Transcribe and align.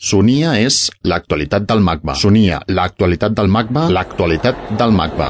Sonia 0.00 0.54
és 0.56 0.76
l'actualitat 1.04 1.66
del 1.68 1.82
magma. 1.84 2.14
Sonia, 2.16 2.62
l'actualitat 2.72 3.34
del 3.36 3.50
magma, 3.52 3.82
l'actualitat 3.92 4.70
del 4.80 4.94
magma. 4.96 5.26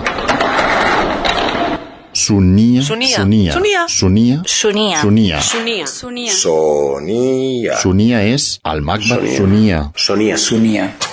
Sunia, 2.14 2.84
sunia, 2.86 3.16
sunia, 3.18 3.56
sunia, 3.88 4.38
sunia, 4.46 5.02
sunia, 5.02 5.40
Sonia. 5.42 6.30
sunia, 6.30 7.82
Sonia 7.82 8.22
és 8.30 8.60
el 8.62 8.86
magma, 8.86 9.18
sunia, 9.18 9.36
Sonia. 9.42 9.84
Sonia. 9.96 10.36
Sonia. 10.38 10.90
sunia. 10.90 11.09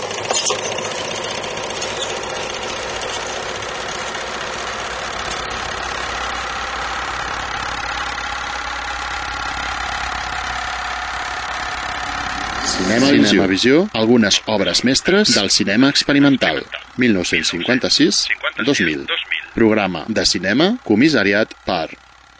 Cinema, 12.67 13.07
Cinema 13.07 13.47
Visió, 13.47 13.89
algunes 13.93 14.41
obres 14.45 14.83
mestres 14.83 15.33
del 15.33 15.49
cinema 15.49 15.89
experimental. 15.89 16.63
1956-2000. 16.97 19.07
Programa 19.55 20.03
de 20.07 20.25
cinema 20.25 20.77
comissariat 20.83 21.49
per 21.65 21.97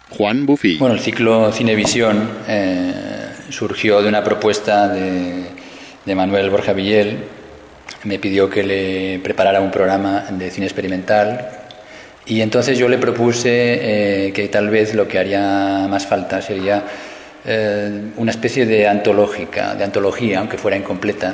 Juan 0.10 0.46
Bufí. 0.46 0.76
Bueno, 0.78 0.96
el 0.96 1.02
ciclo 1.02 1.54
Cinevisión 1.54 2.30
eh, 2.48 3.30
surgió 3.50 4.02
de 4.02 4.10
una 4.10 4.22
propuesta 4.24 4.90
de, 4.90 5.46
de 6.06 6.16
Manuel 6.16 6.50
Borja 6.50 6.74
Villel. 6.74 7.20
Me 8.04 8.20
pidió 8.20 8.50
que 8.50 8.64
le 8.64 9.20
preparara 9.20 9.62
un 9.62 9.72
programa 9.72 10.26
de 10.30 10.52
cine 10.52 10.66
experimental 10.66 11.52
y 12.26 12.42
entonces 12.42 12.78
yo 12.78 12.90
le 12.90 12.98
propuse 12.98 14.28
eh, 14.28 14.34
que 14.34 14.50
tal 14.50 14.70
vez 14.70 14.94
lo 14.94 15.08
que 15.08 15.20
haría 15.20 15.88
más 15.90 16.06
falta 16.06 16.42
sería 16.42 16.84
eh, 17.48 18.12
una 18.18 18.32
especie 18.32 18.66
de 18.66 18.88
antológica, 18.88 19.74
de 19.76 19.84
antología, 19.86 20.40
aunque 20.40 20.58
fuera 20.58 20.76
incompleta, 20.78 21.34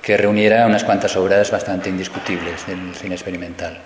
que 0.00 0.16
reuniera 0.16 0.66
unas 0.66 0.84
cuantas 0.84 1.16
obras 1.16 1.50
bastante 1.50 1.90
indiscutibles 1.90 2.66
del 2.66 2.94
cine 2.94 3.14
experimental. 3.16 3.78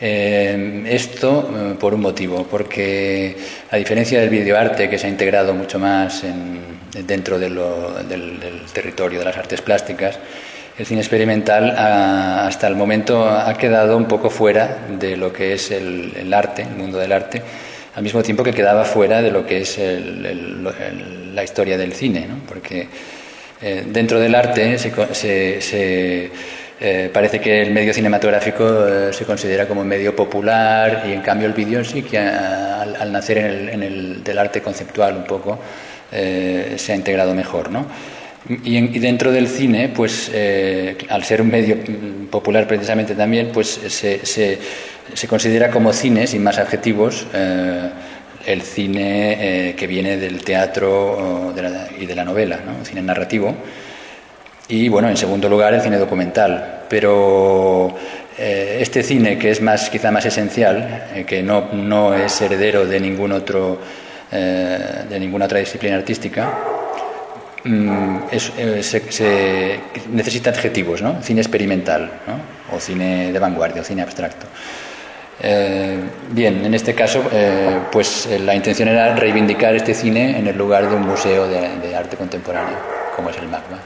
Eh, 0.00 0.84
esto 0.86 1.50
eh, 1.54 1.74
por 1.78 1.92
un 1.92 2.00
motivo, 2.00 2.46
porque 2.50 3.36
a 3.70 3.76
diferencia 3.76 4.18
del 4.20 4.30
videoarte 4.30 4.88
que 4.88 4.96
se 4.98 5.06
ha 5.06 5.10
integrado 5.10 5.52
mucho 5.52 5.78
más 5.78 6.24
en- 6.24 6.80
dentro 7.06 7.38
del, 7.38 7.58
territorio 8.72 9.18
de 9.18 9.24
las 9.26 9.36
artes 9.36 9.60
plásticas, 9.60 10.18
el 10.78 10.86
cine 10.86 11.00
experimental 11.02 11.74
ha- 11.76 12.46
hasta 12.46 12.66
el 12.66 12.76
momento 12.76 13.28
ha 13.28 13.52
quedado 13.58 13.96
un 13.98 14.06
poco 14.06 14.30
fuera 14.30 14.78
de 14.98 15.16
lo 15.18 15.32
que 15.32 15.52
es 15.52 15.70
el 15.70 16.32
arte, 16.32 16.62
el 16.62 16.76
mundo 16.76 16.96
del 16.98 17.12
arte, 17.12 17.42
al 17.94 18.02
mismo 18.02 18.22
tiempo 18.22 18.42
que 18.44 18.52
quedaba 18.52 18.84
fuera 18.84 19.20
de 19.22 19.30
lo 19.30 19.44
que 19.46 19.60
es 19.62 19.78
el- 19.78 20.64
la 21.34 21.44
historia 21.44 21.76
del 21.76 21.92
cine, 21.92 22.26
¿no? 22.28 22.36
porque 22.46 22.86
eh, 23.62 23.84
dentro 23.86 24.18
del 24.18 24.34
arte 24.34 24.78
se, 24.78 25.60
se- 25.60 26.30
eh, 26.82 27.10
parece 27.12 27.40
que 27.40 27.60
el 27.60 27.72
medio 27.72 27.92
cinematográfico 27.92 28.86
eh, 28.88 29.12
se 29.12 29.24
considera 29.26 29.68
como 29.68 29.82
un 29.82 29.88
medio 29.88 30.16
popular 30.16 31.04
y 31.06 31.12
en 31.12 31.20
cambio 31.20 31.46
el 31.46 31.52
vídeo 31.52 31.84
sí 31.84 32.02
que 32.02 32.16
al, 32.18 33.12
nacer 33.12 33.36
en 33.38 33.82
el, 33.82 34.24
del 34.24 34.38
arte 34.38 34.62
conceptual 34.62 35.16
un 35.16 35.24
poco 35.24 35.58
se 36.10 36.92
ha 36.92 36.96
integrado 36.96 37.34
mejor. 37.34 37.70
¿no? 37.70 37.86
Y, 38.64 38.76
en- 38.78 38.94
y 38.94 38.98
dentro 38.98 39.30
del 39.30 39.46
cine, 39.46 39.90
pues 39.94 40.30
al 41.10 41.22
ser 41.24 41.42
un 41.42 41.48
medio 41.50 41.76
mm, 41.76 42.26
popular 42.28 42.66
precisamente 42.66 43.14
también, 43.14 43.50
pues 43.52 43.68
se, 43.88 44.24
se- 44.24 44.58
se 45.14 45.28
considera 45.28 45.70
como 45.70 45.92
cine, 45.92 46.26
sin 46.26 46.42
más 46.42 46.58
adjetivos, 46.58 47.26
eh, 47.34 47.88
el 48.46 48.62
cine 48.62 49.68
eh, 49.70 49.74
que 49.74 49.86
viene 49.86 50.16
del 50.16 50.42
teatro 50.42 51.52
y 51.98 52.06
de 52.06 52.14
la 52.14 52.24
novela, 52.24 52.58
¿no? 52.64 52.84
cine 52.84 53.02
narrativo. 53.02 53.54
Y 54.68 54.88
bueno, 54.88 55.08
en 55.08 55.16
segundo 55.16 55.48
lugar, 55.48 55.74
el 55.74 55.80
cine 55.82 55.98
documental. 55.98 56.84
Pero 56.88 57.94
eh, 58.38 58.78
este 58.80 59.02
cine, 59.02 59.36
que 59.38 59.50
es 59.50 59.60
más, 59.60 59.90
quizá 59.90 60.10
más 60.10 60.24
esencial, 60.26 61.04
que 61.26 61.42
no, 61.42 61.68
no 61.72 62.14
es 62.14 62.40
heredero 62.40 62.86
de, 62.86 63.00
ningún 63.00 63.32
otro, 63.32 63.80
de 64.30 65.18
ninguna 65.20 65.46
otra 65.46 65.58
disciplina 65.58 65.96
artística, 65.96 66.48
mm, 67.64 68.16
es- 68.30 68.52
se- 68.86 69.80
necesita 70.12 70.50
adjetivos, 70.50 71.02
¿no? 71.02 71.20
Cine 71.22 71.40
experimental, 71.40 72.10
¿no? 72.26 72.76
O 72.76 72.80
cine 72.80 73.32
de 73.32 73.38
vanguardia, 73.38 73.82
o 73.82 73.84
cine 73.84 74.02
abstracto. 74.02 74.46
Eh, 75.42 75.98
bien, 76.32 76.64
en 76.64 76.74
este 76.74 76.94
caso, 76.94 77.22
eh, 77.32 77.78
pues 77.90 78.26
eh, 78.26 78.38
la 78.38 78.54
intención 78.54 78.88
era 78.88 79.14
reivindicar 79.16 79.74
este 79.74 79.94
cine 79.94 80.38
en 80.38 80.46
el 80.46 80.56
lugar 80.56 80.88
de 80.88 80.96
un 80.96 81.02
museo 81.06 81.48
de, 81.48 81.78
de 81.78 81.96
arte 81.96 82.16
contemporáneo, 82.16 82.76
como 83.16 83.30
es 83.30 83.38
el 83.38 83.48
MACBA. 83.48 83.78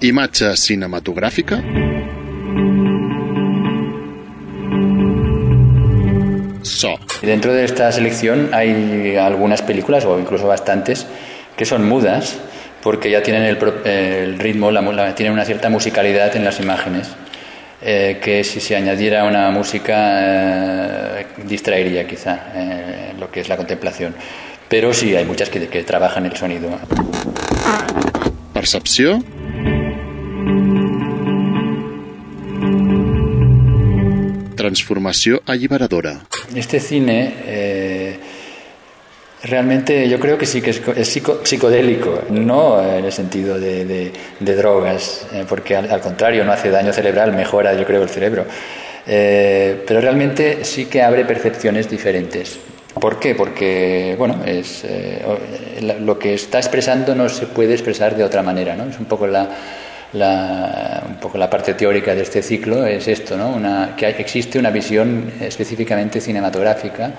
Imatge 0.00 0.56
cinematogràfica. 0.56 1.62
So. 6.62 6.98
Dentro 7.22 7.52
de 7.52 7.64
esta 7.64 7.90
selección 7.92 8.50
hay 8.52 9.16
algunas 9.16 9.62
películas, 9.62 10.04
o 10.04 10.18
incluso 10.18 10.46
bastantes, 10.46 11.06
que 11.56 11.64
son 11.64 11.88
mudas, 11.88 12.36
porque 12.82 13.10
ya 13.10 13.22
tienen 13.22 13.42
el, 13.44 13.58
el 13.84 14.38
ritmo, 14.38 14.70
la 14.70 14.82
la- 14.82 15.14
tienen 15.14 15.32
una 15.32 15.44
cierta 15.44 15.68
musicalidad 15.70 16.34
en 16.36 16.44
las 16.44 16.60
imágenes, 16.60 17.08
eh, 17.82 18.18
que 18.22 18.42
si 18.44 18.60
se 18.60 18.74
añadiera 18.74 19.24
una 19.24 19.50
música 19.50 21.20
eh, 21.20 21.26
distraería 21.44 22.06
quizá 22.06 22.52
eh, 22.54 23.12
lo 23.18 23.30
que 23.30 23.40
es 23.40 23.48
la 23.48 23.56
contemplación. 23.56 24.14
Pero 24.68 24.92
sí, 24.92 25.14
hay 25.14 25.24
muchas 25.24 25.50
que, 25.50 25.68
que 25.68 25.82
trabajan 25.84 26.26
el 26.26 26.36
sonido. 26.36 26.70
Percepció. 28.52 29.22
Transformació 34.56 35.42
alliberadora. 35.46 36.26
Este 36.54 36.80
cine 36.80 37.34
realmente 39.42 40.08
yo 40.08 40.18
creo 40.18 40.38
que 40.38 40.46
sí 40.46 40.60
que 40.62 40.70
es, 40.70 40.80
es 40.96 41.08
psico- 41.08 41.40
psicodélico, 41.44 42.22
no 42.30 42.82
en 42.82 43.04
el 43.04 43.12
sentido 43.12 43.58
de, 43.58 43.84
de- 43.84 44.12
drogas, 44.56 45.26
eh, 45.32 45.44
porque 45.48 45.76
al, 45.76 46.00
contrario 46.00 46.44
no 46.44 46.52
hace 46.52 46.70
daño 46.70 46.92
cerebral, 46.92 47.32
mejora 47.32 47.74
yo 47.74 47.84
creo 47.84 48.02
el 48.02 48.08
cerebro. 48.08 48.44
Eh, 49.06 49.84
pero 49.86 50.00
realmente 50.00 50.64
sí 50.64 50.86
que 50.86 51.02
abre 51.02 51.24
percepciones 51.24 51.88
diferentes. 51.88 52.58
¿Por 53.00 53.18
qué? 53.20 53.34
Porque 53.34 54.14
bueno, 54.18 54.40
es, 54.46 54.82
eh, 54.84 55.22
la- 55.82 55.94
lo 55.94 56.18
que 56.18 56.34
está 56.34 56.58
expresando 56.58 57.14
no 57.14 57.28
se 57.28 57.46
puede 57.46 57.72
expresar 57.74 58.16
de 58.16 58.24
otra 58.24 58.42
manera. 58.42 58.74
¿no? 58.74 58.84
Es 58.86 58.98
un 58.98 59.04
poco 59.04 59.26
la, 59.26 59.48
la, 60.14 61.02
un 61.06 61.16
poco 61.16 61.36
la 61.38 61.50
parte 61.50 61.74
teórica 61.74 62.14
de 62.14 62.22
este 62.22 62.42
ciclo 62.42 62.86
es 62.86 63.06
esto, 63.06 63.36
¿no? 63.36 63.50
Una, 63.50 63.94
que 63.96 64.06
existe 64.08 64.58
una 64.58 64.70
visión 64.70 65.30
específicamente 65.40 66.20
cinematográfica 66.20 67.12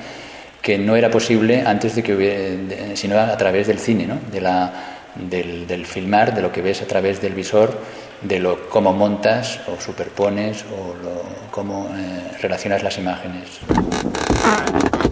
que 0.68 0.78
no 0.78 0.98
era 0.98 1.10
posible 1.10 1.64
antes 1.66 1.96
de 1.96 2.04
que 2.04 2.14
hubiera, 2.14 2.94
sino 2.98 3.18
a 3.18 3.38
través 3.38 3.68
del 3.68 3.80
cine, 3.80 4.06
¿no? 4.06 4.20
de 4.30 4.42
la, 4.42 4.74
del, 5.16 5.66
del 5.66 5.86
filmar, 5.86 6.36
de 6.36 6.42
lo 6.42 6.52
que 6.52 6.62
ves 6.62 6.82
a 6.82 6.86
través 6.86 7.22
del 7.22 7.32
visor, 7.34 7.80
de 8.22 8.38
lo 8.42 8.68
cómo 8.68 8.92
montas 8.92 9.62
o 9.72 9.80
superpones 9.80 10.66
o 10.78 10.94
lo- 11.02 11.24
cómo 11.52 11.88
eh, 11.96 12.38
relacionas 12.42 12.84
las 12.84 12.98
imágenes. 12.98 13.48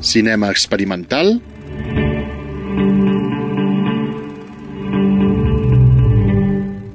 Cinema 0.01 0.49
experimental. 0.51 1.39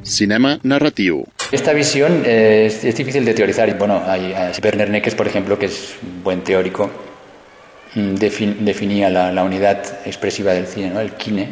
Cinema 0.03 0.59
narratiu. 0.63 1.25
Esta 1.53 1.73
visión 1.73 2.23
eh, 2.25 2.65
es, 2.67 2.85
es 2.85 2.97
difícil 2.97 3.25
de 3.25 3.35
teorizar. 3.35 3.77
Bueno, 3.79 4.03
hay, 4.07 4.35
Werner 4.63 4.89
Neckes, 4.91 5.15
por 5.15 5.27
ejemplo, 5.27 5.59
que 5.59 5.67
es 5.67 5.95
un 6.03 6.23
buen 6.23 6.43
teórico, 6.43 6.91
defin- 7.95 8.59
definía 8.61 9.11
la, 9.11 9.43
unidad 9.43 9.79
expresiva 10.05 10.53
del 10.53 10.67
cine, 10.67 10.93
el 11.01 11.13
kine, 11.13 11.49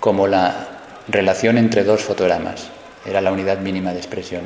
como 0.00 0.26
la 0.26 0.68
relación 1.08 1.58
entre 1.58 1.84
dos 1.84 2.02
fotogramas. 2.02 2.68
Era 3.04 3.20
la 3.20 3.32
unidad 3.32 3.58
mínima 3.58 3.92
de 3.92 3.98
expresión. 3.98 4.42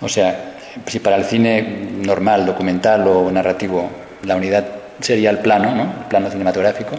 O 0.00 0.08
sea, 0.08 0.56
si 0.86 0.98
para 0.98 1.16
el 1.16 1.24
cine 1.24 1.62
normal, 2.02 2.46
documental 2.46 3.06
o 3.06 3.30
narrativo, 3.30 3.90
la 4.24 4.36
unidad 4.36 4.66
sería 5.00 5.30
el 5.30 5.38
plano, 5.38 5.74
¿no? 5.74 5.82
el 5.82 6.06
plano 6.08 6.30
cinematográfico, 6.30 6.96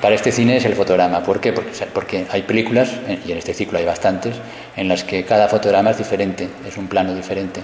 para 0.00 0.14
este 0.14 0.32
cine 0.32 0.56
es 0.56 0.64
el 0.64 0.74
fotograma. 0.74 1.22
¿Por 1.22 1.40
qué? 1.40 1.52
Porque, 1.52 1.70
porque 1.92 2.26
hay 2.30 2.42
películas, 2.42 2.90
eh, 3.08 3.18
y 3.26 3.32
en 3.32 3.38
este 3.38 3.54
ciclo 3.54 3.78
hay 3.78 3.84
bastantes, 3.84 4.36
en 4.76 4.88
las 4.88 5.04
que 5.04 5.24
cada 5.24 5.48
fotograma 5.48 5.90
es 5.90 5.98
diferente, 5.98 6.48
es 6.66 6.76
un 6.76 6.88
plano 6.88 7.14
diferente. 7.14 7.62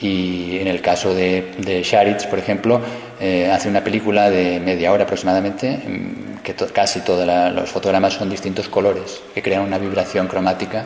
Y 0.00 0.58
en 0.58 0.68
el 0.68 0.82
caso 0.82 1.14
de, 1.14 1.52
de 1.58 1.82
Sharitz, 1.82 2.26
por 2.26 2.38
ejemplo, 2.38 2.80
eh, 3.18 3.50
hace 3.50 3.68
una 3.68 3.82
película 3.82 4.30
de 4.30 4.60
media 4.60 4.92
hora 4.92 5.04
aproximadamente, 5.04 5.78
mm, 5.78 6.42
que 6.42 6.54
casi 6.54 7.00
todos 7.00 7.26
los 7.54 7.70
fotogramas 7.70 8.12
son 8.14 8.28
distintos 8.28 8.68
colores, 8.68 9.22
que 9.34 9.42
crean 9.42 9.62
una 9.62 9.78
vibración 9.78 10.28
cromática 10.28 10.84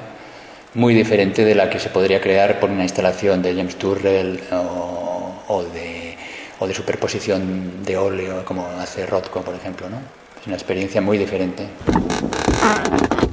muy 0.75 0.95
diferente 0.95 1.45
de 1.45 1.55
la 1.55 1.69
que 1.69 1.81
se 1.81 1.89
podría 1.89 2.21
crear 2.21 2.61
por 2.61 2.71
una 2.71 2.85
instalación 2.85 3.43
de 3.43 3.55
James 3.55 3.77
Turrell 3.77 4.41
o, 4.53 5.43
o 5.49 5.65
de, 5.65 6.17
o 6.61 6.67
de 6.67 6.75
superposición 6.75 7.85
de 7.85 7.97
óleo, 7.97 8.45
como 8.45 8.67
hace 8.79 9.07
Rothko, 9.07 9.43
por 9.43 9.55
ejemplo. 9.55 9.89
¿no? 9.91 9.97
Es 10.41 10.47
una 10.47 10.57
experiencia 10.57 11.01
muy 11.01 11.19
diferente. 11.19 11.67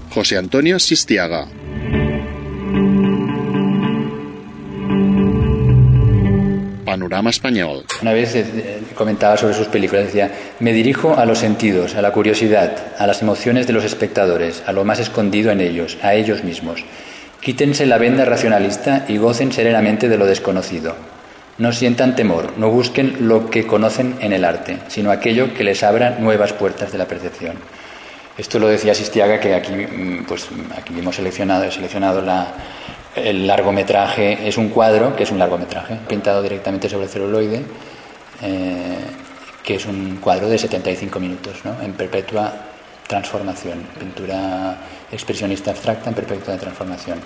José 0.09 0.37
Antonio 0.37 0.79
Sistiaga. 0.79 1.47
Panorama 6.97 7.29
espanyol. 7.29 7.85
Una 8.01 8.13
vez 8.13 8.35
eh, 8.35 8.81
comentaba 8.95 9.37
sobre 9.37 9.53
sus 9.53 9.67
películas, 9.67 10.05
decía, 10.05 10.31
me 10.59 10.73
dirijo 10.73 11.15
a 11.15 11.25
los 11.25 11.37
sentidos, 11.37 11.95
a 11.95 12.01
la 12.01 12.11
curiosidad, 12.11 12.75
a 12.97 13.05
las 13.05 13.21
emociones 13.21 13.67
de 13.67 13.73
los 13.73 13.83
espectadores, 13.83 14.63
a 14.65 14.71
lo 14.71 14.83
más 14.83 14.99
escondido 14.99 15.51
en 15.51 15.61
ellos, 15.61 15.97
a 16.01 16.15
ellos 16.15 16.43
mismos. 16.43 16.83
Quítense 17.39 17.85
la 17.85 17.99
venda 17.99 18.25
racionalista 18.25 19.05
y 19.07 19.17
gocen 19.17 19.51
serenamente 19.51 20.09
de 20.09 20.17
lo 20.17 20.25
desconocido. 20.25 20.95
No 21.59 21.71
sientan 21.71 22.15
temor, 22.15 22.53
no 22.57 22.69
busquen 22.69 23.27
lo 23.27 23.49
que 23.49 23.67
conocen 23.67 24.15
en 24.19 24.33
el 24.33 24.43
arte, 24.43 24.79
sino 24.87 25.11
aquello 25.11 25.53
que 25.53 25.63
les 25.63 25.83
abra 25.83 26.17
nuevas 26.19 26.53
puertas 26.53 26.91
de 26.91 26.97
la 26.97 27.07
percepción. 27.07 27.57
Esto 28.37 28.59
lo 28.59 28.67
decía 28.67 28.93
Sistiaga, 28.93 29.39
que 29.39 29.53
aquí, 29.55 29.73
mm, 29.73 30.25
pues, 30.27 30.47
aquí 30.75 30.97
hemos 30.97 31.15
seleccionado, 31.15 31.71
seleccionado 31.71 32.21
la, 32.21 32.53
el 33.17 33.47
largometraje. 33.47 34.47
Es 34.47 34.57
un 34.57 34.69
cuadro, 34.69 35.15
que 35.15 35.23
es 35.23 35.31
un 35.31 35.39
largometraje, 35.39 35.97
pintado 36.07 36.41
directamente 36.41 36.89
sobre 36.89 37.07
celuloide, 37.07 37.63
eh, 38.41 38.97
que 39.63 39.75
es 39.75 39.85
un 39.85 40.17
cuadro 40.17 40.47
de 40.47 40.57
75 40.57 41.19
minutos, 41.19 41.57
¿no? 41.63 41.81
en 41.81 41.93
perpetua 41.93 42.53
transformación. 43.07 43.79
Pintura 43.99 44.77
expresionista 45.11 45.71
abstracta 45.71 46.09
en 46.09 46.15
perpetua 46.15 46.57
transformación. 46.57 47.19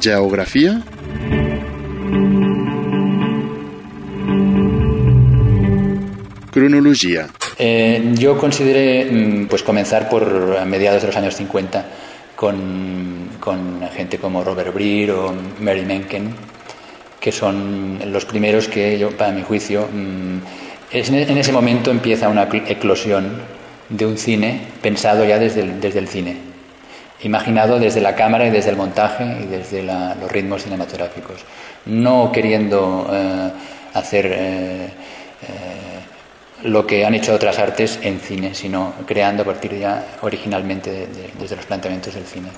Geografía. 0.00 0.82
Cronología. 6.50 7.28
Eh, 7.58 8.12
yo 8.14 8.38
consideré 8.38 9.10
mm, 9.10 9.46
pues 9.46 9.62
comenzar 9.62 10.08
por 10.08 10.64
mediados 10.66 11.02
de 11.02 11.08
los 11.08 11.16
años 11.16 11.34
50 11.36 11.84
con, 12.36 13.23
con 13.44 13.86
gente 13.94 14.18
como 14.18 14.42
Robert 14.42 14.72
Breer 14.72 15.10
o 15.10 15.34
Mary 15.60 15.84
Menken, 15.84 16.34
que 17.20 17.30
son 17.30 18.00
los 18.06 18.24
primeros 18.24 18.68
que 18.68 18.98
yo, 18.98 19.10
para 19.16 19.32
mi 19.32 19.42
juicio, 19.42 19.86
mm, 19.92 20.38
en 20.90 21.38
ese 21.38 21.52
momento 21.52 21.90
empieza 21.90 22.28
una 22.28 22.44
eclosión 22.44 23.42
de 23.88 24.06
un 24.06 24.16
cine 24.16 24.60
pensado 24.80 25.24
ya 25.24 25.38
desde 25.38 25.60
el, 25.62 26.08
cine, 26.08 26.36
imaginado 27.22 27.78
desde 27.78 28.00
la 28.00 28.14
cámara 28.14 28.46
y 28.46 28.50
desde 28.50 28.70
el 28.70 28.76
montaje 28.76 29.24
y 29.42 29.46
desde 29.46 29.82
los 29.82 30.30
ritmos 30.30 30.62
cinematográficos, 30.62 31.44
no 31.86 32.32
queriendo 32.32 33.10
eh, 33.12 33.50
hacer 33.92 34.26
eh, 34.26 34.86
eh, 34.86 36.62
lo 36.62 36.86
que 36.86 37.04
han 37.04 37.14
hecho 37.14 37.34
otras 37.34 37.58
artes 37.58 37.98
en 38.02 38.20
cine, 38.20 38.54
sino 38.54 38.94
creando 39.06 39.42
a 39.42 39.46
partir 39.46 39.78
ya 39.78 40.16
originalmente 40.22 41.08
desde 41.38 41.56
los 41.56 41.66
planteamientos 41.66 42.14
del 42.14 42.24
cine. 42.24 42.48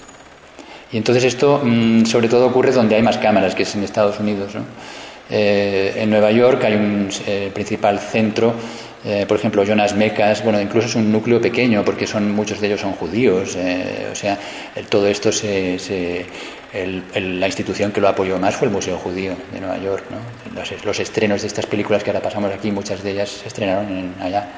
Y 0.97 0.99
entonces 0.99 1.25
esto 1.25 1.61
mm, 1.63 2.07
sobre 2.07 2.29
todo 2.29 2.47
ocurre 2.47 2.73
donde 2.73 2.95
hay 2.95 3.03
más 3.03 3.19
cámaras, 3.19 3.55
que 3.55 3.65
es 3.65 3.75
en 3.75 3.83
Estados 3.83 4.19
Unidos. 4.19 4.55
en 5.29 6.09
Nueva 6.09 6.31
York 6.31 6.65
hay 6.65 6.75
un 6.75 7.11
principal 7.53 7.99
centro 7.99 8.55
eh, 9.09 9.25
por 9.25 9.37
ejemplo, 9.37 9.63
Jonas 9.63 9.95
Mekas, 9.95 10.43
bueno, 10.43 10.61
incluso 10.61 10.89
es 10.89 10.97
un 10.97 11.13
núcleo 11.13 11.41
pequeño 11.41 11.85
porque 11.85 12.09
son 12.09 12.33
muchos 12.33 12.61
de 12.61 12.67
ellos 12.67 12.81
son 12.81 12.93
judíos. 12.93 13.55
Eh, 13.57 14.09
o 14.11 14.15
sea, 14.17 14.37
todo 14.89 15.07
esto 15.07 15.31
se, 15.31 16.27
la 17.15 17.47
institución 17.47 17.93
que 17.93 18.01
lo 18.01 18.09
apoyó 18.09 18.37
más 18.39 18.57
fue 18.57 18.67
el 18.67 18.75
Museo 18.75 18.99
Judío 18.99 19.37
de 19.53 19.61
Nueva 19.61 19.79
York. 19.79 20.07
¿no? 20.11 20.61
Los, 20.85 20.99
estrenos 20.99 21.43
de 21.43 21.47
estas 21.47 21.67
películas 21.67 22.03
que 22.03 22.11
ahora 22.11 22.21
pasamos 22.21 22.53
aquí, 22.53 22.73
muchas 22.73 23.05
de 23.05 23.13
ellas 23.13 23.31
se 23.31 23.47
estrenaron 23.47 24.15
allá. 24.21 24.49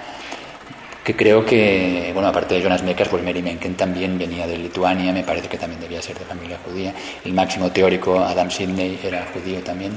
Que 1.09 1.17
creo 1.17 1.43
que, 1.43 2.11
bueno, 2.13 2.29
aparte 2.29 2.55
de 2.55 2.61
Jonas 2.61 2.83
Mekas, 2.83 3.09
pues 3.09 3.25
Mary 3.25 3.41
Menken 3.41 3.77
también 3.77 4.19
venía 4.19 4.47
de 4.47 4.59
Lituania, 4.59 5.11
me 5.11 5.25
parece 5.25 5.49
que 5.49 5.57
también 5.57 5.81
debía 5.81 6.03
ser 6.03 6.19
de 6.19 6.27
familia 6.27 6.59
judía. 6.63 6.93
El 7.25 7.33
máximo 7.33 7.73
teórico, 7.73 8.21
Adam 8.21 8.51
Sidney, 8.51 9.01
era 9.03 9.27
judío 9.33 9.61
también. 9.61 9.93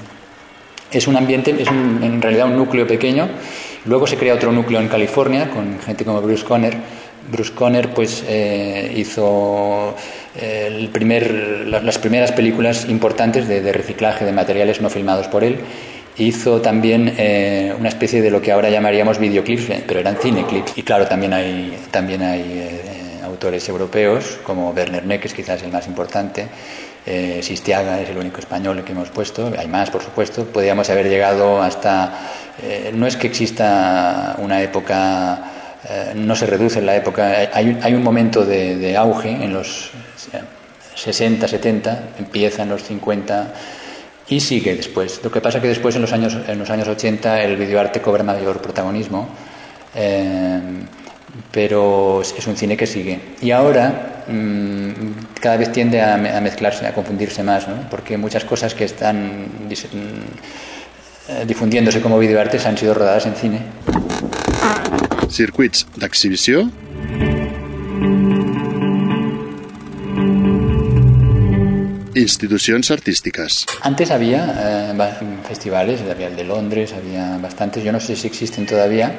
Es 0.90 1.08
un 1.08 1.18
ambiente, 1.18 1.52
es 1.52 1.68
en 1.68 2.22
realidad 2.22 2.48
un 2.48 2.56
núcleo 2.56 2.88
pequeño 2.88 3.28
Luego 3.86 4.06
se 4.06 4.16
crea 4.16 4.36
otro 4.36 4.52
núcleo 4.52 4.80
en 4.80 4.88
California 4.88 5.50
con 5.50 5.80
gente 5.80 6.06
como 6.06 6.22
Bruce 6.22 6.46
Conner. 6.46 6.78
Bruce 7.31 7.54
Conner 7.54 7.90
pues 7.94 8.24
eh, 8.28 8.94
hizo 8.96 9.96
eh, 10.36 10.68
el 10.68 10.90
primer, 10.90 11.66
las 11.68 11.98
primeras 11.98 12.31
películas 12.31 12.88
importantes 12.90 13.48
de, 13.48 13.72
reciclaje 13.72 14.24
de 14.24 14.31
materiales 14.31 14.80
no 14.80 14.90
filmados 14.90 15.28
por 15.28 15.44
él. 15.44 15.60
Hizo 16.18 16.62
también 16.62 17.13
eh, 17.18 17.74
una 17.78 17.90
especie 17.90 18.22
de 18.22 18.30
lo 18.30 18.42
que 18.42 18.52
ahora 18.52 18.69
llamaríamos 18.69 19.18
videoclips, 19.18 19.84
pero 19.88 20.00
eran 20.00 20.18
cineclips. 20.18 20.78
Y 20.78 20.84
claro, 20.84 21.08
también 21.08 21.34
hay, 21.34 21.78
también 21.92 22.22
hay 22.22 22.69
autores 23.24 23.68
europeos 23.69 24.40
como 24.44 24.72
Werner 24.72 25.06
Neck, 25.06 25.34
quizás 25.34 25.63
el 25.63 25.72
más 25.72 25.88
importante. 25.88 26.48
Sistiaga 27.42 28.00
es 28.00 28.10
el 28.10 28.18
único 28.19 28.40
español 28.40 28.84
que 28.84 28.92
hemos 28.92 29.10
puesto, 29.10 29.52
hay 29.58 29.68
más 29.68 29.90
por 29.90 30.04
supuesto, 30.04 30.46
podríamos 30.46 30.88
haber 30.92 31.10
llegado 31.10 31.60
hasta 31.60 32.13
eh, 32.63 32.92
no 32.94 33.08
es 33.08 33.18
que 33.18 33.28
exista 33.28 34.36
una 34.38 34.62
época, 34.62 35.42
eh, 35.90 36.13
no 36.16 36.36
se 36.36 36.46
reduce 36.46 36.80
en 36.80 36.86
la 36.86 36.96
época, 36.96 37.50
hay, 37.54 37.94
un 37.94 38.04
momento 38.04 38.46
de, 38.46 38.96
auge 38.96 39.30
en 39.30 39.54
los 39.54 39.90
60, 40.96 41.48
70, 41.48 42.04
empieza 42.19 42.63
en 42.63 42.69
los 42.69 42.84
50 42.84 43.54
y 44.31 44.39
sigue 44.39 44.75
después. 44.75 45.19
Lo 45.24 45.30
que 45.30 45.42
pasa 45.42 45.57
es 45.57 45.62
que 45.62 45.68
después 45.68 45.94
en 45.95 46.01
los 46.01 46.13
años, 46.13 46.38
en 46.48 46.57
los 46.57 46.69
años 46.69 46.88
80 46.88 47.44
el 47.44 47.57
videoarte 47.57 48.01
cobra 48.01 48.24
mayor 48.24 48.62
protagonismo, 48.62 49.28
eh, 49.94 50.60
pero 51.51 52.22
es 52.22 52.48
un 52.48 52.56
cine 52.56 52.78
que 52.78 52.88
sigue. 52.88 53.19
Y 53.42 53.51
ahora 53.51 54.24
mm, 54.28 55.36
cada 55.42 55.57
vez 55.57 55.74
tiende 55.74 56.01
a, 56.01 56.16
mezclarse, 56.42 56.88
a 56.88 56.94
confundirse 56.94 57.44
más, 57.44 57.68
¿no? 57.68 57.89
porque 57.89 58.18
muchas 58.18 58.45
cosas 58.45 58.74
que 58.74 58.86
están 58.86 59.48
eh, 59.69 61.45
difundiéndose 61.45 62.00
como 62.00 62.18
videoartes 62.18 62.66
han 62.66 62.77
sido 62.77 62.94
rodadas 62.94 63.25
en 63.25 63.36
cine. 63.36 63.60
Circuits 65.30 65.88
d'exhibició. 65.98 66.69
Instituciones 72.16 72.92
artísticas. 72.92 73.66
Antes 73.81 74.12
había 74.12 74.94
eh, 74.94 75.13
festivales, 75.48 76.02
había 76.10 76.28
el 76.28 76.36
de 76.36 76.44
Londres, 76.44 76.94
había 76.94 77.38
bastantes, 77.38 77.84
yo 77.84 77.92
no 77.92 78.00
sé 78.00 78.16
si 78.16 78.28
existen 78.28 78.66
todavía. 78.66 79.13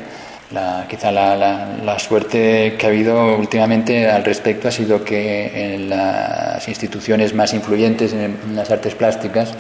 La, 0.51 0.87
quizá 0.87 1.11
la, 1.11 1.99
suerte 1.99 2.77
que 2.79 2.87
ha 2.87 2.91
habido 2.91 3.37
últimamente 3.37 4.11
al 4.11 4.23
respecto 4.23 4.69
ha 4.69 4.71
sido 4.71 5.03
que 5.03 5.75
en 5.75 5.89
las 5.89 6.69
instituciones 6.69 7.33
más 7.35 7.55
influyentes 7.55 8.13
en 8.13 8.55
las 8.55 8.71
artes 8.71 8.95
plásticas 8.95 9.55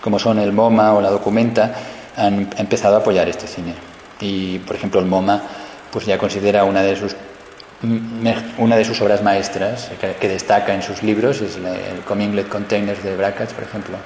como 0.00 0.18
son 0.18 0.38
el 0.38 0.52
MoMA 0.52 0.94
o 0.94 1.00
la 1.00 1.10
Documenta, 1.10 1.74
han 2.16 2.48
empezado 2.56 2.96
a 2.96 2.98
apoyar 3.00 3.28
este 3.28 3.46
cine. 3.46 3.74
Y, 4.20 4.58
por 4.60 4.76
ejemplo, 4.76 5.00
el 5.00 5.06
MoMA 5.06 5.42
pues 5.90 6.06
ya 6.06 6.18
considera 6.18 6.64
una 6.64 6.82
de 6.82 6.96
sus 6.96 7.16
una 8.58 8.76
de 8.76 8.84
sus 8.84 9.00
obras 9.00 9.22
maestras 9.22 9.90
que, 10.00 10.28
destaca 10.28 10.74
en 10.74 10.82
sus 10.82 11.02
libros 11.02 11.40
es 11.40 11.56
el 11.56 12.00
Cominglet 12.04 12.48
Containers 12.48 13.02
de 13.04 13.16
Brackets, 13.16 13.52
por 13.52 13.64
ejemplo, 13.64 13.96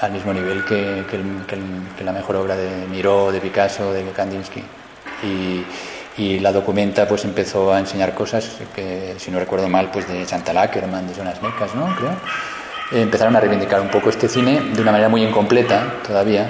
al 0.00 0.12
mismo 0.12 0.32
nivel 0.32 0.64
que, 0.64 1.04
que, 1.08 2.04
la 2.04 2.12
mejor 2.12 2.36
obra 2.36 2.56
de 2.56 2.86
Miró, 2.88 3.32
de 3.32 3.40
Picasso, 3.40 3.92
de 3.92 4.04
Kandinsky. 4.12 4.62
Y, 5.22 5.64
y, 6.22 6.38
la 6.38 6.52
documenta 6.52 7.08
pues 7.08 7.24
empezó 7.24 7.72
a 7.72 7.80
enseñar 7.80 8.14
cosas 8.14 8.50
que, 8.74 9.14
si 9.18 9.30
no 9.30 9.40
recuerdo 9.40 9.68
mal, 9.68 9.90
pues 9.90 10.06
de 10.08 10.24
Chantal 10.24 10.58
Ackerman, 10.58 11.08
de 11.08 11.14
Jonas 11.14 11.42
Mekas, 11.42 11.74
¿no? 11.74 11.94
Creo. 11.96 12.16
Eh, 12.92 13.02
empezaron 13.02 13.34
a 13.34 13.40
reivindicar 13.40 13.80
un 13.80 13.88
poco 13.88 14.10
este 14.10 14.28
cine 14.28 14.60
de 14.60 14.80
una 14.80 14.92
manera 14.92 15.08
muy 15.08 15.24
incompleta 15.24 15.94
todavía, 16.06 16.46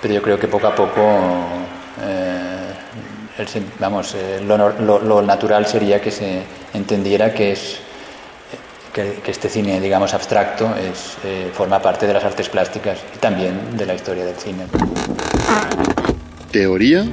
pero 0.00 0.14
yo 0.14 0.22
creo 0.22 0.38
que 0.38 0.48
poco 0.48 0.66
a 0.66 0.74
poco, 0.74 1.02
eh, 3.38 3.62
vamos, 3.78 4.14
eh, 4.14 4.40
lo, 4.42 5.22
natural 5.22 5.66
sería 5.66 6.00
que 6.00 6.10
se 6.10 6.42
entendiera 6.74 7.32
que 7.32 7.52
es 7.52 7.78
que, 8.92 9.22
este 9.26 9.48
cine, 9.48 9.80
digamos, 9.80 10.12
abstracto 10.12 10.74
es, 10.76 11.16
forma 11.54 11.80
parte 11.80 12.06
de 12.06 12.12
las 12.12 12.24
artes 12.24 12.48
plásticas 12.48 12.98
y 13.14 13.18
también 13.18 13.76
de 13.76 13.86
la 13.86 13.94
historia 13.94 14.24
del 14.24 14.36
cine. 14.36 14.66
Teoría 16.50 17.06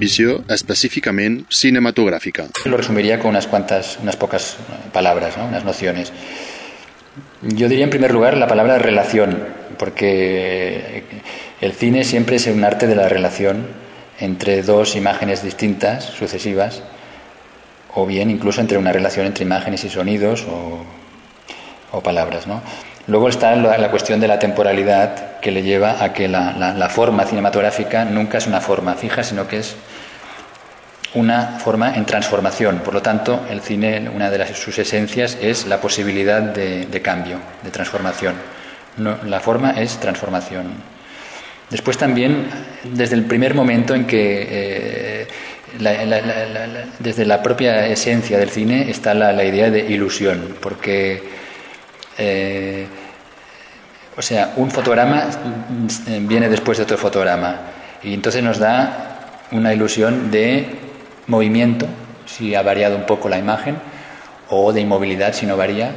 visión 0.00 0.44
específicamente 0.48 1.44
cinematográfica. 1.50 2.46
Lo 2.64 2.78
resumiría 2.78 3.18
con 3.18 3.28
unas 3.30 3.46
cuantas, 3.46 3.98
unas 4.02 4.16
pocas 4.16 4.56
palabras, 4.92 5.34
unas 5.36 5.62
nociones. 5.64 6.12
Yo 7.42 7.68
diría 7.68 7.84
en 7.84 7.90
primer 7.90 8.12
lugar 8.12 8.36
la 8.36 8.48
palabra 8.48 8.78
relación, 8.78 9.59
porque 9.78 11.04
el 11.60 11.72
cine 11.72 12.04
siempre 12.04 12.36
es 12.36 12.46
un 12.46 12.64
arte 12.64 12.86
de 12.86 12.94
la 12.94 13.08
relación 13.08 13.66
entre 14.18 14.62
dos 14.62 14.96
imágenes 14.96 15.42
distintas, 15.42 16.04
sucesivas, 16.04 16.82
o 17.94 18.06
bien 18.06 18.30
incluso 18.30 18.60
entre 18.60 18.78
una 18.78 18.92
relación 18.92 19.26
entre 19.26 19.44
imágenes 19.44 19.84
y 19.84 19.88
sonidos 19.88 20.46
o, 20.48 22.00
palabras. 22.02 22.44
Luego 23.06 23.28
está 23.28 23.56
la, 23.56 23.90
cuestión 23.90 24.20
de 24.20 24.28
la 24.28 24.38
temporalidad 24.38 25.40
que 25.40 25.50
le 25.50 25.62
lleva 25.62 26.02
a 26.02 26.12
que 26.12 26.28
la, 26.28 26.52
la, 26.52 26.88
forma 26.88 27.24
cinematográfica 27.24 28.04
nunca 28.04 28.38
es 28.38 28.46
una 28.46 28.60
forma 28.60 28.94
fija, 28.94 29.24
sino 29.24 29.48
que 29.48 29.58
es 29.58 29.74
una 31.14 31.58
forma 31.58 31.94
en 31.94 32.06
transformación. 32.06 32.78
Por 32.84 32.94
lo 32.94 33.02
tanto, 33.02 33.40
el 33.50 33.60
cine, 33.60 34.08
una 34.14 34.30
de 34.30 34.38
las, 34.38 34.50
sus 34.50 34.78
esencias 34.78 35.36
es 35.40 35.66
la 35.66 35.80
posibilidad 35.80 36.40
de, 36.40 37.02
cambio, 37.02 37.38
de 37.62 37.70
transformación. 37.70 38.34
La 38.98 39.40
forma 39.40 39.72
es 39.72 39.98
transformación. 39.98 40.72
Después 41.70 41.96
también, 41.96 42.46
desde 42.82 43.14
el 43.14 43.24
primer 43.24 43.54
momento 43.54 43.94
en 43.94 44.04
que, 44.04 44.46
eh, 44.50 45.26
desde 46.98 47.24
la 47.24 47.42
propia 47.42 47.86
esencia 47.86 48.38
del 48.38 48.50
cine, 48.50 48.90
está 48.90 49.14
la, 49.14 49.44
idea 49.44 49.70
de 49.70 49.78
ilusión, 49.88 50.56
porque, 50.60 51.22
eh, 52.18 52.86
o 54.16 54.22
sea, 54.22 54.54
un 54.56 54.70
fotograma 54.70 55.28
viene 56.22 56.48
después 56.48 56.78
de 56.78 56.84
otro 56.84 56.98
fotograma, 56.98 57.60
y 58.02 58.14
entonces 58.14 58.42
nos 58.42 58.58
da 58.58 59.38
una 59.52 59.72
ilusión 59.72 60.32
de 60.32 60.66
movimiento, 61.28 61.86
si 62.26 62.56
ha 62.56 62.62
variado 62.62 62.96
un 62.96 63.06
poco 63.06 63.28
la 63.28 63.38
imagen, 63.38 63.76
o 64.48 64.72
de 64.72 64.80
inmovilidad 64.80 65.34
si 65.34 65.46
no 65.46 65.56
varía, 65.56 65.92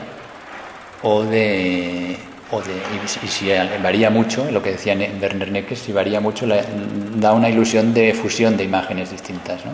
o 1.02 1.24
de, 1.24 2.18
y, 2.62 3.28
si 3.28 3.50
varía 3.82 4.10
mucho, 4.10 4.50
lo 4.52 4.62
que 4.62 4.72
decía 4.72 4.96
Werner 5.22 5.52
Neckes, 5.52 5.80
si 5.80 5.92
varía 5.92 6.20
mucho, 6.20 6.46
da 7.16 7.34
una 7.34 7.50
ilusión 7.50 7.94
de 7.94 8.14
fusión 8.14 8.58
de 8.58 8.64
imágenes 8.64 9.12
distintas. 9.12 9.66
¿no? 9.66 9.72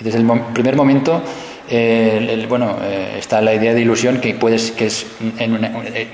Y 0.00 0.04
desde 0.04 0.18
el 0.18 0.26
primer 0.52 0.76
momento, 0.76 1.22
eh, 1.68 2.46
bueno, 2.48 2.78
eh, 2.82 3.16
está 3.18 3.40
la 3.40 3.54
idea 3.54 3.74
de 3.74 3.80
ilusión 3.80 4.20
que, 4.20 4.34
puedes, 4.34 4.70
que 4.70 4.86
es 4.86 5.06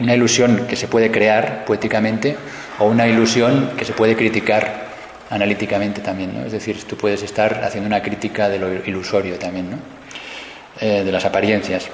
una, 0.01 0.15
ilusión 0.15 0.67
que 0.69 0.77
se 0.77 0.89
puede 0.89 1.11
crear 1.11 1.65
poéticamente 1.65 2.37
o 2.79 2.87
una 2.87 3.07
ilusión 3.07 3.71
que 3.77 3.85
se 3.85 3.93
puede 3.93 4.17
criticar 4.17 4.85
analíticamente 5.31 6.01
también, 6.01 6.35
¿no? 6.35 6.45
Es 6.45 6.53
decir, 6.53 6.83
tú 6.85 6.97
puedes 6.97 7.23
estar 7.23 7.63
haciendo 7.65 7.87
una 7.87 8.03
crítica 8.03 8.49
de 8.49 8.59
lo 8.59 8.73
ilusorio 8.73 9.39
también, 9.39 9.71
¿no? 9.71 9.79
Eh, 10.81 11.03
de 11.05 11.13
las 11.13 11.25
apariencias. 11.25 11.89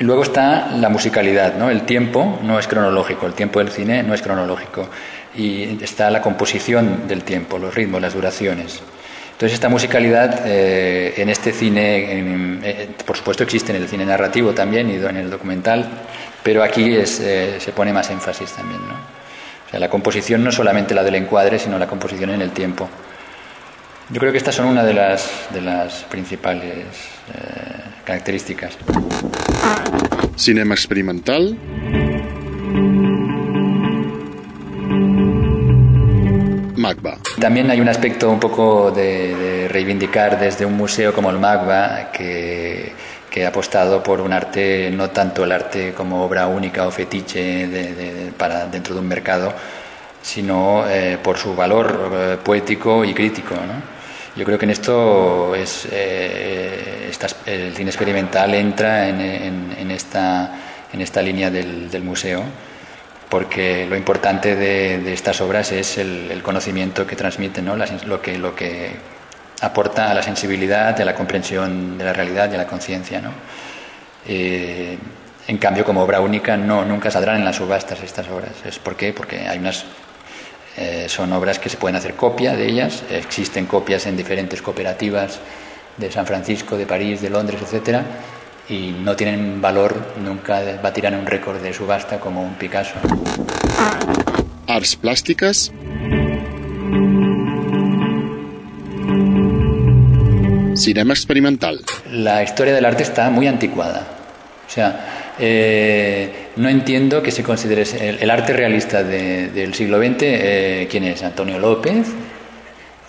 Y 0.00 0.04
luego 0.04 0.22
está 0.22 0.72
la 0.72 0.88
musicalidad, 0.88 1.54
¿no? 1.54 1.70
El 1.70 1.82
tiempo 1.82 2.40
no 2.42 2.58
es 2.58 2.66
cronológico, 2.66 3.26
el 3.26 3.34
tiempo 3.34 3.60
del 3.60 3.68
cine 3.68 4.02
no 4.02 4.14
es 4.14 4.22
cronológico. 4.22 4.88
Y 5.36 5.82
está 5.82 6.10
la 6.10 6.20
composición 6.20 7.06
del 7.06 7.22
tiempo, 7.22 7.58
los 7.58 7.74
ritmos, 7.74 8.00
las 8.00 8.14
duraciones. 8.14 8.82
Entonces 9.32 9.54
esta 9.54 9.68
musicalidad 9.68 10.42
eh, 10.46 11.14
en 11.16 11.28
este 11.28 11.52
cine, 11.52 12.60
eh, 12.62 12.88
por 13.04 13.16
supuesto 13.16 13.42
existe 13.42 13.74
en 13.74 13.82
el 13.82 13.88
cine 13.88 14.04
narrativo 14.06 14.52
también 14.52 14.90
y 14.90 14.94
en 14.94 15.16
el 15.16 15.30
documental, 15.30 15.88
pero 16.42 16.62
aquí 16.62 16.94
es, 16.96 17.10
se 17.10 17.72
pone 17.74 17.92
más 17.92 18.10
énfasis 18.10 18.52
también, 18.52 18.80
¿no? 18.86 19.14
la 19.78 19.88
composición 19.88 20.44
no 20.44 20.52
solamente 20.52 20.94
la 20.94 21.02
del 21.02 21.16
encuadre, 21.16 21.58
sino 21.58 21.78
la 21.78 21.86
composición 21.86 22.30
en 22.30 22.42
el 22.42 22.50
tiempo. 22.50 22.88
Yo 24.10 24.20
creo 24.20 24.32
que 24.32 24.38
estas 24.38 24.54
son 24.54 24.66
una 24.66 24.84
de 24.84 24.94
las, 24.94 25.48
de 25.52 25.60
las 25.60 26.04
principales 26.04 26.86
eh, 27.34 27.80
características. 28.04 28.76
Cinema 30.36 30.74
experimental. 30.74 31.56
MACBA. 36.76 37.18
También 37.40 37.70
hay 37.70 37.80
un 37.80 37.88
aspecto 37.88 38.30
un 38.30 38.40
poco 38.40 38.90
de 38.90 39.68
reivindicar 39.70 40.38
desde 40.38 40.66
un 40.66 40.74
museo 40.74 41.14
como 41.14 41.30
el 41.30 41.38
MACBA 41.38 42.12
que 42.12 42.92
que 43.34 43.44
ha 43.44 43.48
apostado 43.48 44.00
por 44.00 44.20
un 44.20 44.32
arte, 44.32 44.92
no 44.92 45.10
tanto 45.10 45.42
el 45.42 45.50
arte 45.50 45.92
como 45.92 46.24
obra 46.24 46.46
única 46.46 46.86
o 46.86 46.92
fetiche 46.92 48.30
para 48.38 48.66
dentro 48.66 48.94
de 48.94 49.00
un 49.00 49.08
mercado, 49.08 49.52
sino 50.22 50.88
eh, 50.88 51.18
por 51.20 51.36
su 51.36 51.56
valor 51.56 52.12
eh, 52.14 52.36
poético 52.44 53.04
y 53.04 53.12
crítico. 53.12 53.56
Yo 54.36 54.44
creo 54.44 54.58
que 54.58 54.64
en 54.64 54.70
esto 54.70 55.54
es, 55.54 55.86
eh, 55.92 57.10
el 57.46 57.74
cine 57.74 57.90
experimental 57.90 58.52
entra 58.54 59.08
en, 59.08 59.90
esta, 59.90 60.50
en 60.92 61.00
esta 61.00 61.22
línea 61.22 61.50
del, 61.50 62.02
museo, 62.02 62.42
porque 63.28 63.86
lo 63.86 63.96
importante 63.96 64.56
de, 64.56 65.12
estas 65.12 65.40
obras 65.40 65.70
es 65.70 65.98
el, 65.98 66.40
conocimiento 66.42 67.06
que 67.06 67.14
transmiten, 67.14 67.64
¿no? 67.64 67.76
lo, 67.76 68.20
que, 68.20 68.36
lo 68.36 68.56
que 68.56 68.96
aporta 69.60 70.10
a 70.10 70.14
la 70.14 70.22
sensibilidad, 70.22 71.00
a 71.00 71.04
la 71.04 71.14
comprensión 71.14 71.96
de 71.96 72.04
la 72.04 72.12
realidad 72.12 72.50
y 72.50 72.54
a 72.56 72.58
la 72.58 72.66
conciencia. 72.66 73.20
¿no? 73.20 73.30
Eh, 74.26 74.98
en 75.46 75.58
cambio, 75.58 75.84
como 75.84 76.02
obra 76.02 76.20
única, 76.20 76.56
no, 76.56 76.84
nunca 76.84 77.10
saldrán 77.10 77.36
en 77.36 77.44
las 77.44 77.56
subastas 77.56 78.02
estas 78.02 78.28
obras. 78.28 78.52
¿Es 78.64 78.78
¿Por 78.78 78.96
qué? 78.96 79.12
Porque 79.12 79.46
hay 79.46 79.58
unas, 79.58 79.84
eh, 80.76 81.06
son 81.08 81.32
obras 81.32 81.58
que 81.58 81.68
se 81.68 81.76
pueden 81.76 81.96
hacer 81.96 82.14
copia 82.14 82.56
de 82.56 82.66
ellas, 82.66 83.04
existen 83.10 83.66
copias 83.66 84.06
en 84.06 84.16
diferentes 84.16 84.60
cooperativas 84.60 85.38
de 85.96 86.10
San 86.10 86.26
Francisco, 86.26 86.76
de 86.76 86.86
París, 86.86 87.20
de 87.22 87.30
Londres, 87.30 87.60
etcétera, 87.62 88.04
y 88.68 88.90
no 88.90 89.14
tienen 89.14 89.60
valor, 89.60 90.14
nunca 90.22 90.60
batirán 90.82 91.14
un 91.14 91.26
récord 91.26 91.60
de 91.60 91.72
subasta 91.72 92.18
como 92.18 92.42
un 92.42 92.54
Picasso. 92.54 92.94
Arts 94.66 94.96
plásticas 94.96 95.70
Cinema 100.76 101.14
experimental. 101.14 101.80
La 102.10 102.42
historia 102.42 102.74
del 102.74 102.84
arte 102.84 103.04
está 103.04 103.30
muy 103.30 103.46
anticuada. 103.46 104.02
O 104.66 104.70
sea, 104.70 105.23
eh, 105.38 106.48
no 106.56 106.68
entiendo 106.68 107.22
que 107.22 107.30
se 107.30 107.42
considere 107.42 107.82
el, 108.20 108.30
arte 108.30 108.52
realista 108.52 109.02
del 109.02 109.74
siglo 109.74 109.98
XX, 109.98 110.16
eh, 110.22 110.88
¿quién 110.90 111.04
es? 111.04 111.22
Antonio 111.22 111.58
López 111.58 112.06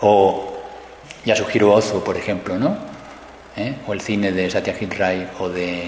o 0.02 0.54
Yasuhiro 1.26 1.74
Ozu, 1.74 2.04
por 2.04 2.18
ejemplo, 2.18 2.58
¿no? 2.58 2.78
¿Eh? 3.58 3.74
O 3.88 3.94
el 3.94 4.02
cine 4.02 4.32
de 4.32 4.50
Satyajit 4.50 4.94
Ray 4.94 5.28
o 5.40 5.50
de... 5.50 5.84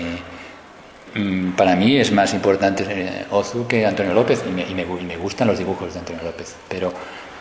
Mm, 1.16 1.52
para 1.52 1.76
mí 1.76 1.98
es 1.98 2.12
más 2.12 2.34
importante 2.34 3.26
Ozu 3.32 3.68
que 3.68 3.86
Antonio 3.86 4.14
López 4.14 4.44
y 4.48 4.52
me, 4.52 4.64
y 4.64 5.06
me 5.06 5.18
gustan 5.18 5.48
los 5.48 5.58
dibujos 5.58 5.94
de 5.94 6.00
Antonio 6.00 6.24
López, 6.24 6.56
pero 6.68 6.94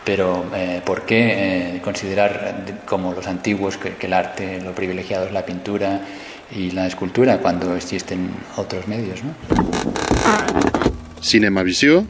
pero 0.07 0.45
eh, 0.55 0.81
¿por 0.85 1.01
qué 1.01 1.75
eh, 1.75 1.81
considerar 1.81 2.63
como 2.85 3.11
los 3.11 3.27
antiguos 3.27 3.75
que, 3.75 3.93
el 3.99 4.13
arte, 4.13 4.61
lo 4.61 4.71
privilegiado 4.71 5.25
es 5.25 5.33
la 5.33 5.45
pintura 5.45 5.99
y 6.51 6.71
la 6.71 6.87
escultura 6.87 7.37
cuando 7.39 7.75
existen 7.75 8.31
otros 8.55 8.87
medios? 8.87 9.23
¿no? 9.23 9.33
Cinemavisión. 11.21 12.07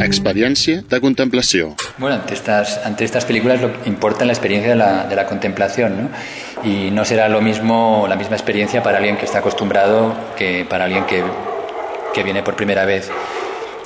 Experiencia 0.00 0.84
de 0.88 1.00
contemplación. 1.00 1.74
Bueno, 1.98 2.16
ante 2.16 2.34
estas, 2.34 2.84
ante 2.84 3.04
estas 3.04 3.24
películas 3.24 3.60
lo 3.60 3.82
que 3.82 3.88
importa 3.88 4.24
la 4.24 4.32
experiencia 4.32 4.70
de 4.70 4.76
la, 4.76 5.06
de 5.06 5.16
la 5.16 5.26
contemplación, 5.26 6.02
¿no? 6.02 6.10
Y 6.68 6.90
no 6.90 7.04
será 7.04 7.28
lo 7.28 7.40
mismo, 7.40 8.06
la 8.08 8.16
misma 8.16 8.36
experiencia 8.36 8.82
para 8.82 8.98
alguien 8.98 9.16
que 9.16 9.24
está 9.24 9.38
acostumbrado 9.38 10.14
que 10.36 10.66
para 10.68 10.84
alguien 10.84 11.04
que 11.06 11.22
que 12.14 12.22
viene 12.22 12.42
por 12.42 12.54
primera 12.54 12.86
vez. 12.86 13.10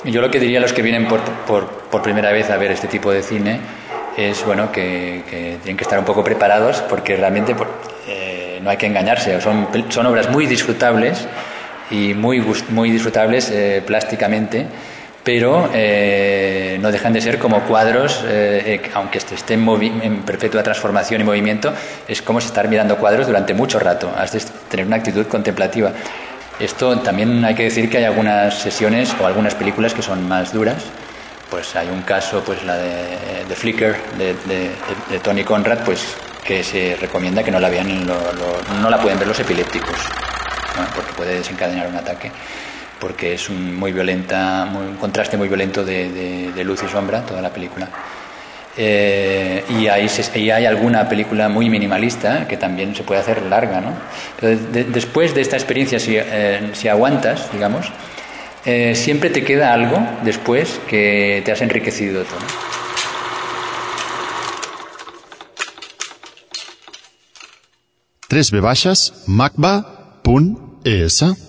Yo 0.05 0.21
lo 0.21 0.31
que 0.31 0.39
diría 0.39 0.59
a 0.59 0.61
los 0.61 0.71
que 0.71 0.81
vienen 0.81 1.07
por, 1.07 1.19
por, 1.45 1.67
por 1.67 2.01
primera 2.01 2.31
vez 2.31 2.49
a 2.49 2.55
ver 2.55 2.71
este 2.71 2.87
tipo 2.87 3.11
de 3.11 3.21
cine 3.21 3.59
es 4.19 4.45
bueno 4.45 4.69
que, 4.71 5.23
tienen 5.63 5.77
que 5.77 5.83
estar 5.83 5.97
un 5.97 6.03
poco 6.03 6.23
preparados 6.23 6.81
porque 6.89 7.15
realmente 7.15 7.55
eh, 8.07 8.59
no 8.61 8.69
hay 8.69 8.75
que 8.75 8.85
engañarse. 8.85 9.39
Son, 9.39 9.67
son 9.89 10.05
obras 10.07 10.29
muy 10.29 10.45
disfrutables 10.45 11.25
y 11.89 12.13
muy, 12.13 12.43
muy 12.69 12.91
disfrutables 12.91 13.49
eh, 13.49 13.81
plásticamente, 13.85 14.65
pero 15.23 15.69
eh, 15.73 16.77
no 16.81 16.91
dejan 16.91 17.13
de 17.13 17.21
ser 17.21 17.39
como 17.39 17.61
cuadros, 17.61 18.25
aunque 18.93 19.19
estén 19.19 19.67
en, 19.67 20.01
en 20.01 20.17
perpetua 20.23 20.63
transformación 20.63 21.21
y 21.21 21.23
movimiento, 21.23 21.73
es 22.07 22.21
como 22.21 22.39
estar 22.39 22.67
mirando 22.67 22.97
cuadros 22.97 23.25
durante 23.25 23.53
mucho 23.53 23.79
rato, 23.79 24.11
has 24.17 24.33
de 24.33 24.41
tener 24.69 24.85
una 24.85 24.97
actitud 24.97 25.25
contemplativa. 25.27 25.93
Esto 26.59 26.99
también 26.99 27.45
hay 27.45 27.55
que 27.55 27.63
decir 27.63 27.89
que 27.89 27.99
hay 27.99 28.03
algunas 28.03 28.59
sesiones 28.59 29.15
o 29.21 29.25
algunas 29.25 29.55
películas 29.55 29.93
que 29.93 30.01
son 30.01 30.27
más 30.27 30.51
duras. 30.51 30.83
Pues 31.49 31.75
hay 31.75 31.89
un 31.89 32.03
caso, 32.03 32.43
pues 32.45 32.63
la 32.63 32.77
de, 32.77 33.45
de 33.47 33.55
Flicker, 33.55 33.95
de, 34.17 35.19
Tony 35.23 35.43
Conrad, 35.43 35.79
pues 35.83 36.15
que 36.45 36.63
se 36.63 36.95
recomienda 36.95 37.43
que 37.43 37.51
no 37.51 37.59
la 37.59 37.69
vean, 37.69 38.05
no 38.05 38.89
la 38.89 39.01
pueden 39.01 39.17
ver 39.17 39.27
los 39.27 39.39
epilépticos, 39.39 39.97
porque 40.95 41.13
puede 41.13 41.35
desencadenar 41.35 41.87
un 41.87 41.95
ataque, 41.95 42.31
porque 42.99 43.33
es 43.33 43.49
un, 43.49 43.75
muy 43.75 43.91
violenta, 43.91 44.69
un 44.71 44.97
contraste 44.97 45.37
muy 45.37 45.47
violento 45.47 45.83
de 45.83 46.63
luz 46.63 46.83
y 46.83 46.87
sombra 46.87 47.25
toda 47.25 47.41
la 47.41 47.49
película. 47.49 47.89
Eh, 48.81 49.65
y, 49.69 49.87
hay, 49.87 50.07
hay 50.51 50.65
alguna 50.65 51.09
película 51.09 51.49
muy 51.49 51.69
minimalista 51.69 52.47
que 52.47 52.55
también 52.55 52.95
se 52.95 53.03
puede 53.03 53.19
hacer 53.19 53.41
larga. 53.43 53.81
¿no? 53.81 53.93
después 54.39 55.35
de 55.35 55.41
esta 55.41 55.57
experiencia, 55.57 55.99
si, 55.99 56.15
eh, 56.17 56.69
si 56.71 56.87
aguantas, 56.87 57.51
digamos, 57.51 57.91
eh, 58.65 58.93
siempre 58.95 59.29
te 59.29 59.43
queda 59.43 59.73
algo 59.73 59.97
después 60.23 60.79
que 60.87 61.41
te 61.45 61.51
has 61.51 61.61
enriquecido 61.61 62.23
todo. 62.23 62.39
Tres 70.83 71.48